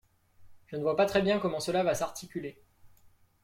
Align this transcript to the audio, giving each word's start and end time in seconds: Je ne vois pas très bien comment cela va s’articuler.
Je 0.65 0.77
ne 0.77 0.81
vois 0.81 0.95
pas 0.95 1.05
très 1.05 1.21
bien 1.21 1.37
comment 1.37 1.59
cela 1.59 1.83
va 1.83 1.93
s’articuler. 1.93 2.59